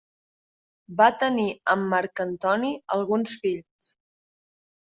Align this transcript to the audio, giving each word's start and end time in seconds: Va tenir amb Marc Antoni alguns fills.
Va 1.01 1.09
tenir 1.23 1.45
amb 1.75 1.91
Marc 1.93 2.23
Antoni 2.25 2.73
alguns 2.99 3.37
fills. 3.45 3.95